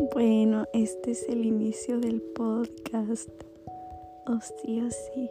Bueno, 0.00 0.66
este 0.72 1.10
es 1.10 1.28
el 1.28 1.44
inicio 1.44 2.00
del 2.00 2.22
podcast. 2.22 3.28
Oh 4.26 4.40
sí, 4.40 4.80
sí. 4.90 5.30